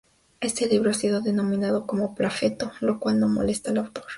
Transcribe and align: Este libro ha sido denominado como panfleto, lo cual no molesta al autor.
Este 0.39 0.65
libro 0.67 0.89
ha 0.89 0.95
sido 0.95 1.21
denominado 1.21 1.85
como 1.85 2.15
panfleto, 2.15 2.71
lo 2.79 2.99
cual 2.99 3.19
no 3.19 3.27
molesta 3.27 3.69
al 3.69 3.77
autor. 3.77 4.05